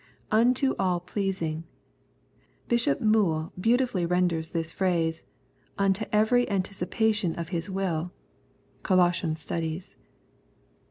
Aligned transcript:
"Unto 0.41 0.73
all 0.79 0.99
pleasing:' 0.99 1.63
Bishop 2.67 3.01
Moule 3.01 3.53
beautifully 3.61 4.03
renders 4.03 4.49
this 4.49 4.71
phrase:" 4.71 5.23
Unto 5.77 6.05
every 6.11 6.49
anticipation 6.49 7.35
of 7.37 7.49
His 7.49 7.69
will" 7.69 8.11
(Colossian 8.81 9.35
Studies). 9.35 9.95